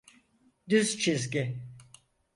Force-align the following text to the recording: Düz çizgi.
Düz 0.69 0.99
çizgi. 0.99 1.61